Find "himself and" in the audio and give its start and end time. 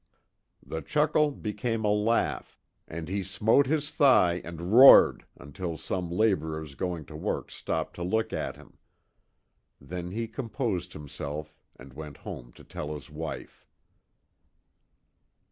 10.93-11.93